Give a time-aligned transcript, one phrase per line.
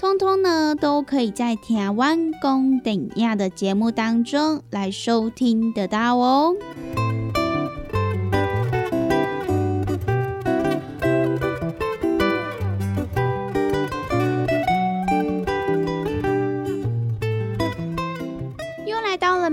[0.00, 6.56] 通通呢，都可以在《台湾公等亚》的节目当中来收听得到哦。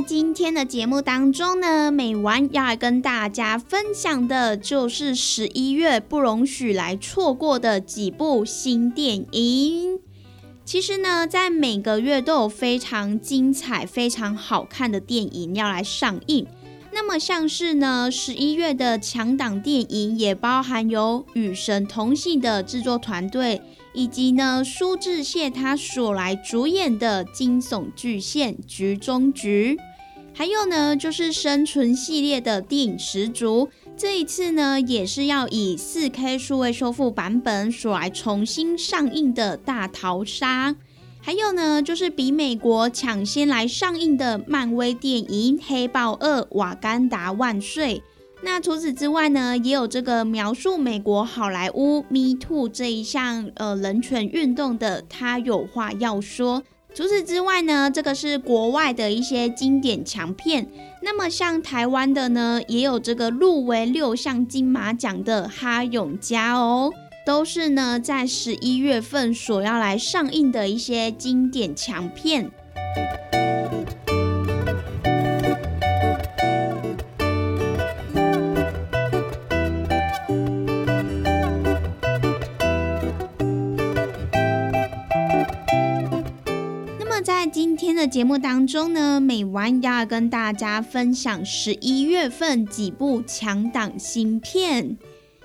[0.00, 10.00] 今天的节目当中呢，美完要来跟大家分享的就是十一月不容许来错过的几部新电影。
[10.64, 16.46] 其实呢，在每个月都有非常精彩、非常好看的电影要来上映。
[16.92, 23.60] 那么，像是呢十一月的强档电影，也包含有《与神同行》的制作团队。
[23.92, 29.76] 以及呢，苏志燮他所来主演的惊悚巨献《局中局》，
[30.32, 33.68] 还有呢，就是生存系列的电影十足。
[33.96, 40.74] 这一次呢，也是要以四 K 数位修复版本所来重新上映的大逃杀。
[41.20, 47.96] 还有呢，就是比美国抢先来上映的漫威电影《黑豹二：瓦干达万岁》。
[48.42, 56.62] 那除此之外呢，也有这个描述美国好莱坞 Me Too 这一项呃人权运动的，他有话要说。
[56.92, 60.66] 除此之外呢，这个是国外的一些经典强片。
[61.02, 66.92] 那么像台湾的呢，也有这个入围六项金马奖的《哈永家》哦，
[67.24, 72.50] 都是呢在十一月份所要来上映的一些经典强片。
[87.80, 94.98] 天的节目当中呢，美完要跟大家分享十一月份几部强档新片。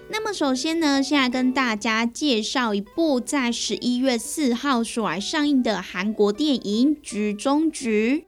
[0.09, 8.25] 那么首先呢，现在跟大家介绍一部在十一月四号所来上映的韩国电影《局中局》。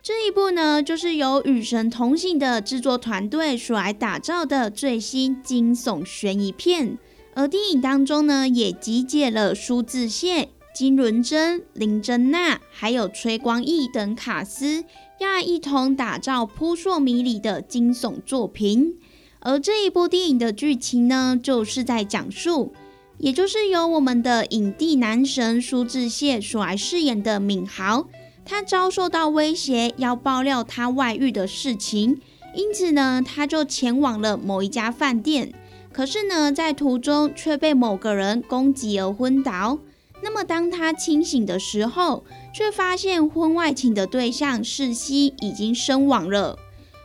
[0.00, 6.96] 这一部呢，就是由《与神同行》的制作团队所来打造的最新惊悚悬疑片。
[7.34, 10.46] 而电影当中呢，也集结了苏志燮。
[10.80, 14.82] 金伦珍、林珍娜，还有崔光义等卡司，
[15.18, 18.96] 要一同打造扑朔迷离的惊悚作品。
[19.40, 22.72] 而这一部电影的剧情呢，就是在讲述，
[23.18, 28.08] 也就是由我们的影帝男神苏志燮所来饰演的敏豪，
[28.46, 32.18] 他遭受到威胁，要爆料他外遇的事情，
[32.54, 35.52] 因此呢，他就前往了某一家饭店，
[35.92, 39.78] 可是呢，在途中却被某个人攻击而昏倒。
[40.22, 42.24] 那么，当他清醒的时候，
[42.54, 46.58] 却发现婚外情的对象世熙已经身亡了。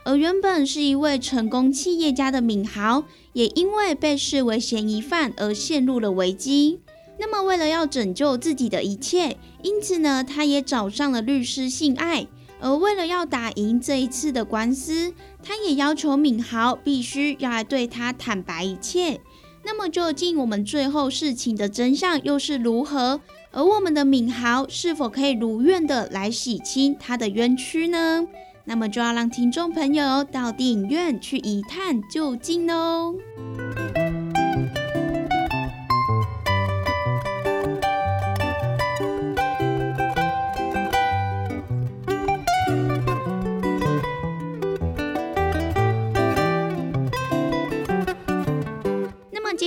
[0.03, 6.79] 而原本是一位成功企业家的敏豪，也因为被视为嫌疑犯而陷入了危机。
[7.17, 12.27] 那么，为了要拯救自己的一切，因此呢，他也找上了律师性爱。
[12.61, 15.13] 而为了要打赢这一次的官司，
[15.43, 19.19] 他也要求敏豪必须要来对他坦白一切。
[19.65, 23.19] 那么究竟我们最后事情的真相又是如何？
[23.51, 28.27] 而我们的敏豪是否可以如愿的来洗清他的冤屈呢？
[28.65, 33.15] 那么就要让听众朋友到电影院去一探究竟喽。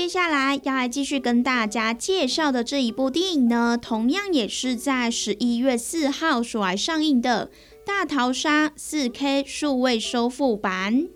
[0.09, 7.51] 接下来要来继续跟大家介绍的这一部电影呢，同样也是在十一月四号所来上映的
[7.87, 11.09] 《大逃杀》四 K 数位修复版。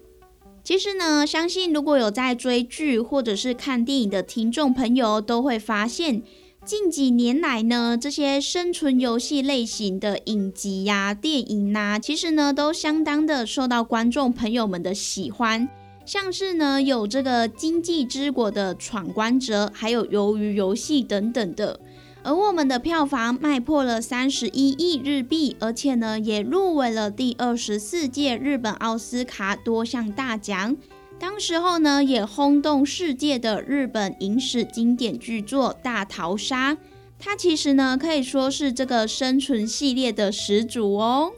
[0.62, 6.22] 其实呢，相信如果有在追剧或者是看电影的听众朋友，都会发现
[6.62, 15.66] 近几年来呢，这些生存游戏类型的影集呀、电影呐，其实呢都相当的受到观众朋友们的喜欢。
[16.04, 21.78] 像是呢，有这个经济之国的闯关者，还有鱿鱼游戏等等的。
[22.24, 30.76] 而我们的票房卖破了三十一亿日币，而且呢，也入围了第二十四届日本奥斯卡多项大奖。
[31.18, 36.74] 当时候呢，也轰动世界的日本影史经典巨作《大逃杀》，
[37.18, 41.32] 它其实呢，可以说是这个生存系列的始祖哦。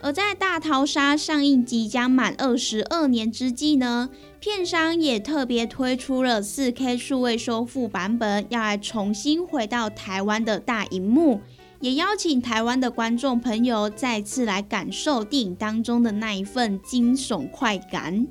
[0.00, 4.08] 而在《大逃杀》上映即将满二十二年之际呢，
[4.38, 11.40] 片商也特别推出了四 K 数位修复版本，要来重新回到台湾的大荧幕，
[11.80, 18.28] 也邀请台湾的观众朋友再次来感受电影当中的那一份惊悚快感。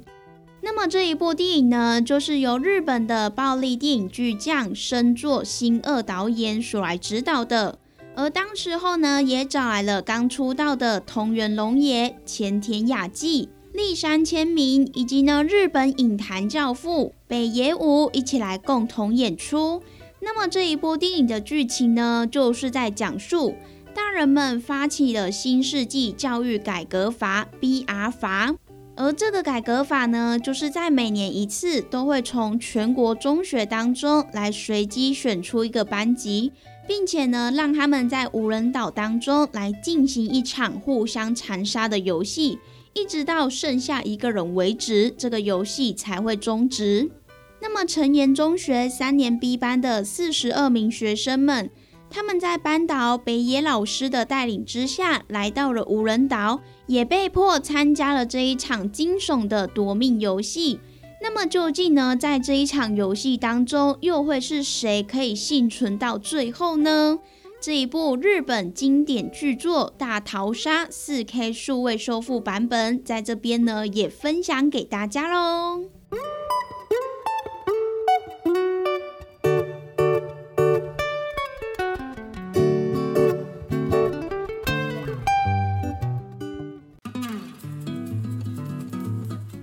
[0.62, 7.78] 那么这一部电影呢，就是由日本的暴力电影巨匠深作新二导演所来指导的。
[8.18, 19.84] 而当时候呢，也找来了刚出道的同源龙爷、前田雅纪、立山千明，以及呢日本影坛教父北野武一起来共同演出。
[20.20, 23.54] 那么这一部电影的剧情呢，就是在讲述
[23.94, 28.56] 大人们发起了新世纪教育改革法 （BR 法），
[28.98, 36.52] 而这个改革法呢，就是在每年一次都会从全国中学当中来随机选出一个班级。
[36.88, 42.58] 并且呢，让他们在无人岛当中来进行一场互相残杀的游戏，
[42.94, 47.12] 一直到剩下一个人为止，这个游戏才会终止。
[47.60, 51.70] 那么，成岩中学三年 B 班的四十二名学生们，
[52.10, 60.80] 他们在班导北野老师的带领之下，来到了无人岛，也被迫参加了这一场惊悚的夺命游戏。
[61.22, 67.20] 那么究竟呢，在这一场游戏当中，又会是谁可以幸存到最后呢？
[67.60, 75.97] 这一部日本经典巨作《大逃杀》4K 数位修复版本，在这边呢也分享给大家喽。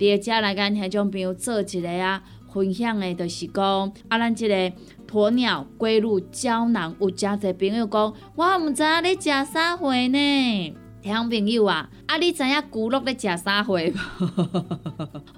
[0.05, 2.21] 伫遮来甲听众朋友做一个啊
[2.53, 4.55] 分享的，就是讲啊，咱即个
[5.09, 10.75] 鸵鸟龟乳胶囊，有诚侪朋友讲，我毋知影你食啥货呢？
[11.05, 13.93] 听朋友啊，啊，你知影骨碌咧食啥货无？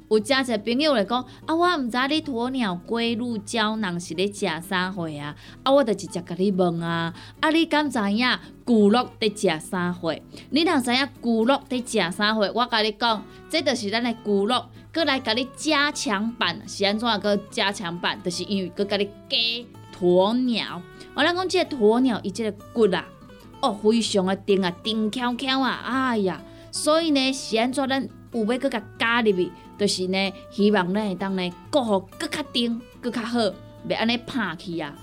[0.18, 5.36] 有诚侪朋友来讲，啊，我毋知你鸵鸟龟乳胶囊是咧食啥货啊？
[5.64, 8.26] 啊，我就直接甲你问啊，啊，你敢知影
[8.64, 10.16] 骨碌伫食啥货？
[10.52, 14.64] 你若知影骨碌伫食啥货，我甲你讲，这就是咱的骨碌，
[14.94, 18.18] 过来甲你加强版，是安怎个加强版？
[18.24, 20.82] 就是因为佮甲你加鸵鸟，
[21.14, 23.06] 我咱讲即个鸵鸟伊即个骨啊。
[23.62, 33.40] 哦，非常的甜啊，甜翘翘啊，哎呀，所以呢，是安怎咱有要搁甲加入去，就是呢，希望咱会当呢，过好搁较甜，搁较好，
[33.88, 34.94] 袂安尼拍去啊，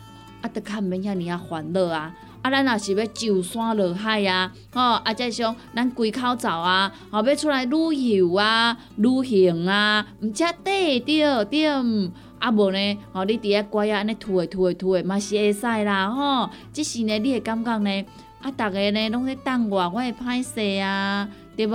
[0.40, 12.12] 啊，得较毋免遐尼啊烦恼啊，啊，咱若是要上山落海啊，吼，啊，再像咱归口走啊，吼，要出来旅游啊、旅行啊，毋则得着着。
[12.40, 18.04] 啊无呢，吼，你伫遐乖啊，安尼吐诶吐诶吐诶，嘛是会使啦，吼，即是呢，你会感觉呢？
[18.44, 21.74] 啊，逐个呢拢咧等我，我会歹势啊，对无？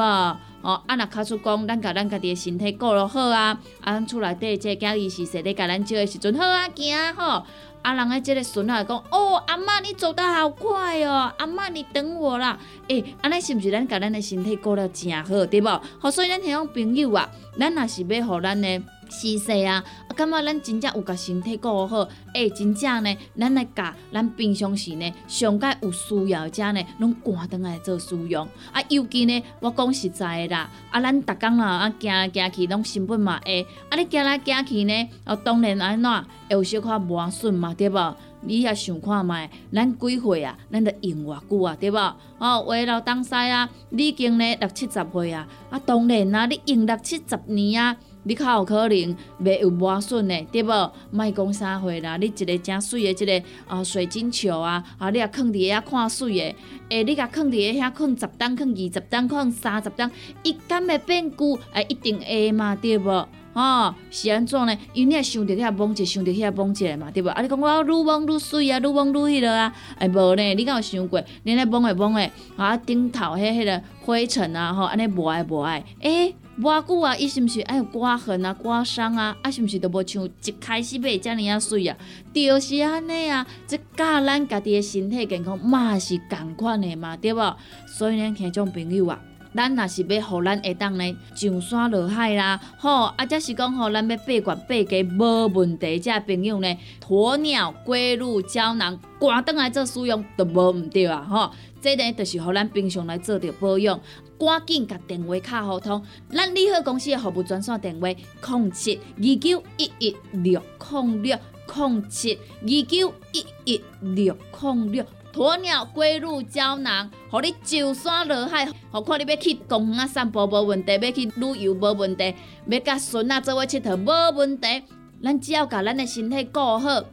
[0.62, 7.44] 哦，啊，若卡出讲，咱甲咱家己的身体顾落好啊，啊，咱厝内底即个囝伊是说咧，甲咱照的时阵好啊，行吼。
[7.82, 12.60] 啊，人诶即个孙仔讲，哦，阿嬷你走得好快哦，阿嬷你等我啦。
[12.88, 15.82] 诶，安尼是毋是咱甲咱的身体顾了诚好，对无？
[15.98, 18.84] 好，所以咱迄种朋友啊，咱若是要互咱的。
[19.10, 28.48] 是说啊，啊，感觉咱真正有甲身体顾好，诶，真正呢，咱来甲咱平常时呢，上界有需要者呢，拢赶倒来做使用。
[28.72, 38.16] 啊，尤其呢，我讲实在的啦，啊，咱逐工啦，啊，行来行去拢成本嘛会，啊，你行来行去呢，啊，当然安怎会有小可磨损嘛，对无？
[38.42, 40.58] 你也想看觅，咱几岁啊？
[40.72, 41.76] 咱得用偌久啊？
[41.78, 41.98] 对无？
[42.38, 47.98] 哦，话老东西啊，你已经咧六七十岁啊，啊，当然啊，你用六七十年啊。
[48.24, 50.92] 你较有可能袂有磨损的，对无？
[51.12, 56.56] 莫讲啥货啦，你一个诚水的，一个啊水晶球啊，啊，你也放伫遐看水的，
[56.90, 60.12] 诶，你甲放伫遐放十担，放二十担，放三十担，
[60.44, 61.58] 伊敢会变旧？
[61.74, 63.28] 诶，一定会嘛，对无？
[63.54, 64.78] 吼，是安怎呢？
[64.94, 67.30] 因为你也想着遐摸者，想着遐摸者嘛，对无？
[67.30, 70.54] 啊，你讲我愈摸愈水啊，愈摸愈迄落啊，哎，无呢？
[70.56, 71.24] 你敢有想过？
[71.44, 76.36] 你咧摸诶摸诶，啊，顶头迄迄个灰尘啊，吼，安尼无爱无爱，诶。
[76.62, 79.34] 偌久啊，伊是毋是爱有刮痕啊、刮伤啊？
[79.42, 81.98] 啊，是毋是都无像一开始买遮尔啊水啊？
[82.34, 87.56] 就是安尼啊，即教咱家己的身体健康嘛是共款的嘛，对无？
[87.88, 89.18] 所以咱，听种朋友啊，
[89.54, 96.78] 咱若是要互咱会当呢上山落海啦，吼，啊，则是讲吼，咱要八罐八家无问题，遮朋友呢，
[97.08, 101.52] 鸵鸟龟乳胶囊，赶倒来做使用都无毋对啊，吼，
[101.82, 104.00] 这呢就是互咱平常来做着保养。
[104.40, 111.38] 赶紧甲电话卡互通，咱利好公司的服务专线电话：零七二九一一六零六
[111.76, 115.06] 零七二九一一六零六。
[115.34, 122.34] 鸵鸟龟鹿胶囊，互你上山下海，何况你要去公园散步无问题，要去旅游无问题，
[122.68, 124.84] 要甲孙仔做伙佚佗无问题。
[125.22, 127.04] 咱只要甲咱的身体顾好，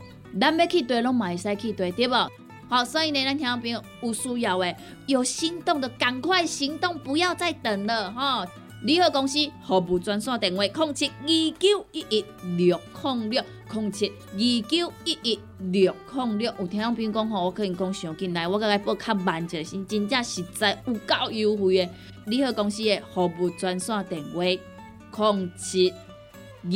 [0.40, 2.30] 咱要去对拢嘛会使去对，对无？
[2.68, 8.46] 好，所以呢，咱听众朋友有需要诶，有心动的赶快行动，不要再等了哈！
[8.86, 12.24] 联合公司服务专线电话：零七二九一一
[12.56, 14.38] 六零六零七二
[14.70, 16.54] 九一一六零六。
[16.60, 21.90] 有听众朋友讲吼，我可能讲上进来，我甲伊报较慢一些，真正实在有够优惠诶！
[22.26, 26.70] 联合公司的服务专线电话：零七二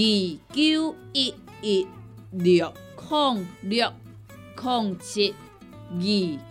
[0.52, 1.86] 九一一
[2.32, 2.74] 六
[3.08, 3.92] 零六
[4.60, 5.32] 零七。
[5.92, 6.00] 二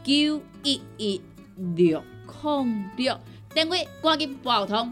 [0.03, 1.21] 九一一
[1.55, 2.01] 六
[2.43, 3.19] 零六，
[3.53, 4.91] 电话赶紧拨通。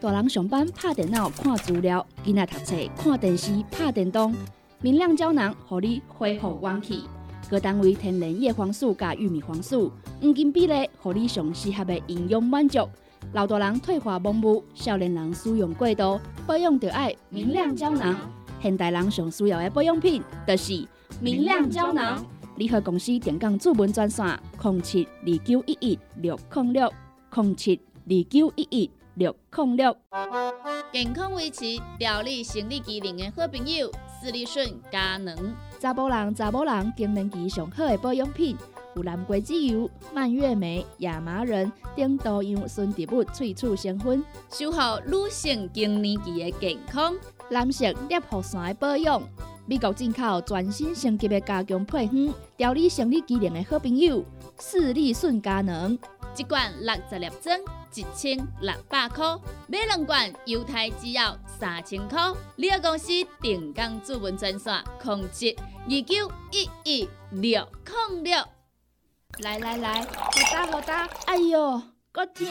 [0.00, 4.32] 大人上班拍电脑看资料，囡仔读册看电视拍电动。
[4.80, 7.02] 明亮胶囊，互你恢复元气。
[7.50, 9.90] 各单位天然叶黄素加玉米黄素，
[10.20, 12.88] 黄金比例，互你上适合的营养满足。
[13.32, 18.14] 老大人退化盲目，少年人使用过度，保养就爱明亮胶囊。
[18.62, 20.86] 现代人上需要的保养品，就是
[21.20, 22.24] 明亮胶囊。
[22.54, 24.24] 联合公司电讲主文专线：
[24.62, 26.92] 零七二九一一六零六
[27.34, 29.96] 零七二九一一六零六。
[30.92, 31.64] 健康维持、
[31.98, 33.90] 调理生理机能的好朋友——
[34.22, 35.36] 斯利顺佳能。
[35.80, 38.56] 查甫人、查某人更年期上好的保养品，
[38.94, 47.14] 有蓝桂枝油、蔓越莓、亚麻仁等多样纯植物萃取成分，守护女性更年期的健康。
[47.50, 49.20] 男性尿护伞的保养，
[49.70, 54.24] 美国进口全新升级的加强配方，调理生理机能的好朋友——
[54.58, 55.98] 视力顺佳能，
[56.38, 57.60] 一罐六十粒装，
[57.94, 62.18] 一千六百块；买两罐，犹太只要三千块。
[62.56, 67.68] 你个公司定岗主文专线：控制二九一一六
[68.10, 68.42] 零六。
[69.40, 71.06] 来来来，好打好打！
[71.26, 72.46] 哎呦，够痛！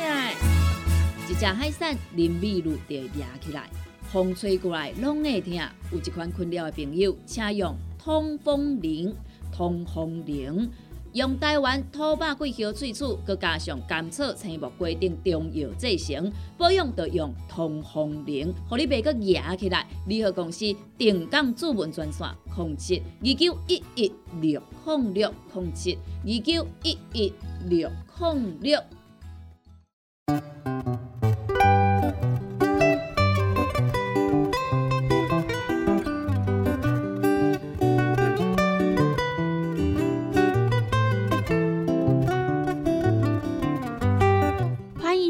[1.28, 3.68] 一只海扇林密路就压起来。
[4.12, 5.54] 风吹过来拢会疼，
[5.92, 9.14] 有一款困扰的朋友，请用通风铃。
[9.52, 10.70] 通风铃
[11.14, 19.88] 用台湾土白桂香萃取，佮加上甘草、青木规定中药制成，保养要用通风铃，互你袂佮压起来。
[20.06, 20.66] 联合公司
[20.98, 27.34] 定岗主文专线：零七二九一一六控六零七二九一一
[27.68, 28.80] 六零六。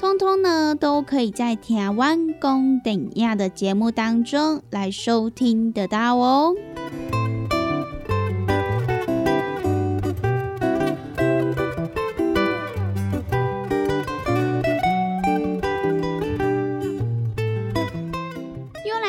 [0.00, 6.54] 通通呢，都可以在台湾公等亚的节目当中来收听得到哦。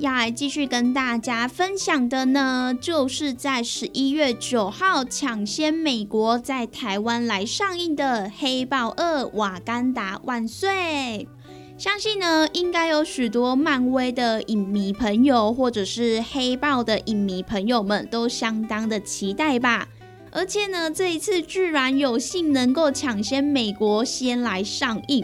[0.00, 10.70] 要来继续跟大家分享的呢，就是在十一月九号抢先美国在台湾来上映的《黑豹二：瓦干达万岁》。
[11.76, 19.86] 相信呢，应该有许多漫威的影迷朋友，或者是黑豹的影迷朋友们，都相当的期待吧。
[20.30, 25.22] 而且呢，这一次居然有幸能够抢先美国先来上映。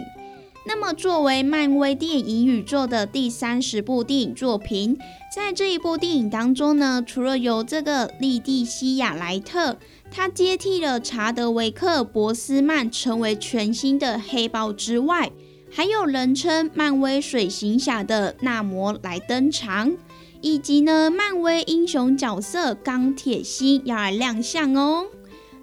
[0.69, 4.99] 那么，作为漫威电影宇宙的第三十部电影作品，
[5.33, 9.77] 在这一部电影当中呢，除了由这个莉蒂西亚·莱特，
[10.11, 15.31] 他接替了查德维克·博斯曼成为全新的黑豹之外，
[15.71, 19.93] 还有人称漫威水行侠的纳摩来登场，
[20.41, 25.07] 以及呢，漫威英雄角色钢铁心要来亮相哦。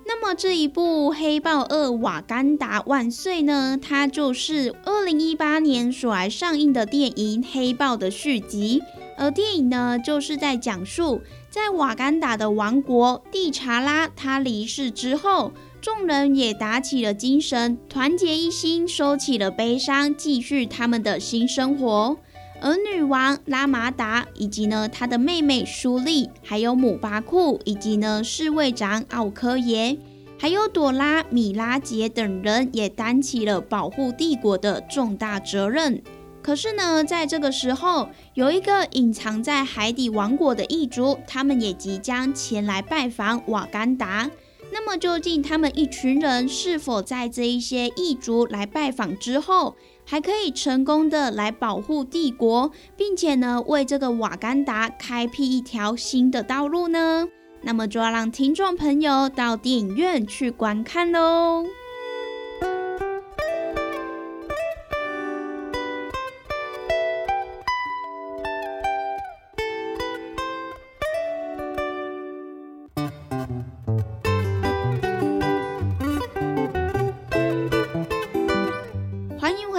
[0.06, 3.80] 那么这一部《黑豹二：瓦干达万岁》呢？
[3.82, 8.82] 它就是二零一八年所来上映的电影《黑豹》的续集。
[9.16, 22.18] 而电影呢，就是在讲述在瓦干达的王国蒂查拉他离世之后，众人也打起了精神，团结一心，收起了悲伤，继续他们的新生活。
[22.64, 29.98] 而女王拉玛达以及呢她的妹妹舒丽，还有姆巴库以及呢侍卫长奥科耶，
[30.40, 36.02] 还有朵拉米拉杰等人也担起了保护帝国的重大责任。
[36.42, 44.32] 可是呢，在这个时候，有一个隐藏在海底王国的异族，他们也即将前来拜访瓦干达。
[44.72, 49.76] 那么，究竟他们一群人是否在这一些异族来拜访之后？
[50.06, 57.28] 还可以成功的来保护帝国，并且呢，为这个瓦干达开辟一条新的道路呢？
[57.62, 61.66] 那么就要让听众朋友到电影院去观看喽。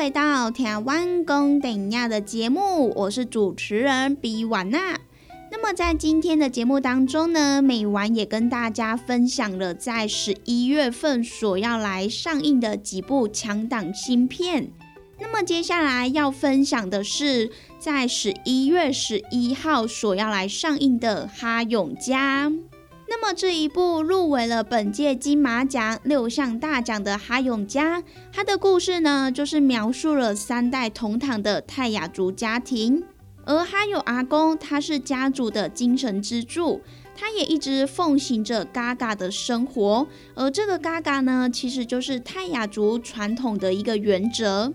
[0.04, 4.98] 回到台湾公等亚的节目，我是主持人比婉娜。
[5.50, 14.70] 那么在今天的节目当中呢，美婉也跟大家分享了在十一月份所要来上映的几部强档新片。
[15.18, 22.50] 那么接下来要分享的是在十一月十一号所要来上映的《哈永家》。
[23.06, 28.00] 那么这一部入围了本届金马奖六项大奖的《哈永家》，
[28.32, 33.04] 它的故事呢，就是描述了三代同堂的泰雅族家庭，
[33.44, 36.80] 而哈永阿公他是家族的精神支柱，
[37.14, 44.72] 他也一直奉行着嘎嘎的生活，而这个嘎嘎呢，其实就是泰雅族传统的一个原则。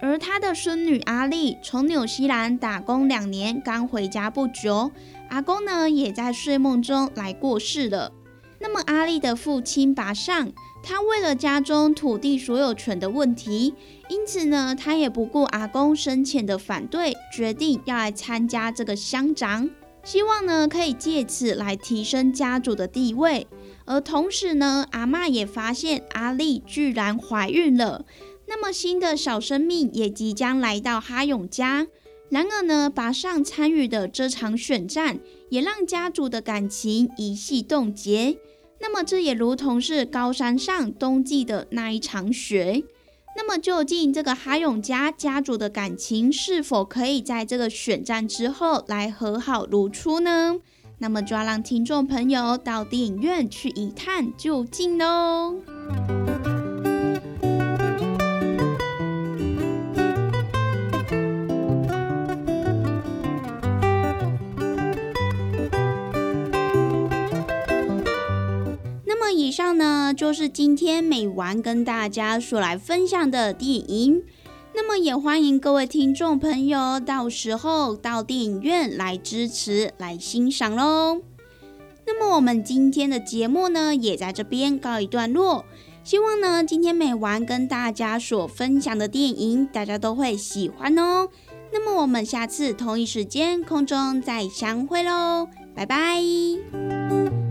[0.00, 4.92] 而他的孙女阿丽从纽西兰打工两年，刚回家不久。
[5.28, 8.12] 阿公呢，也在睡梦中来过世了。
[8.60, 10.50] 那么阿丽的父亲拔上，
[10.82, 13.74] 他为了家中土地所有权的问题，
[14.08, 19.70] 因此呢，他也不顾阿公生前的反对，决定要来参加这个乡长，
[20.02, 23.46] 希望呢可以借此来提升家族的地位。
[23.84, 28.04] 而同时呢，阿妈也发现阿丽居然怀孕了，
[28.48, 31.86] 那么新的小生命也即将来到哈永家。
[32.30, 38.38] 然而呢，拔上参与的这场选战，也让家族的感情一系冻结。
[38.80, 42.84] 那么，这也如同是高山上冬季的那一场雪。
[43.36, 50.58] 那么，究竟这个哈永家家族的感情是否可以在这个选战之后来和好如初呢？
[50.98, 55.54] 那么就要让听众朋友到电影院去一探究竟喽。
[69.38, 74.22] 以上呢，就是今天美丸跟大家所来分享的电影。
[74.74, 81.20] 那么也欢迎各位听众朋友，到时候到电影院来支持、来欣赏喽。
[82.06, 85.64] 那么我们今天的节目呢，也在这边告一段落。
[86.04, 91.28] 希望呢，今天美丸跟大家所分享的电影，大家都会喜欢哦。
[91.72, 97.47] 那么我们下次同一时间空中再相会喽，拜拜。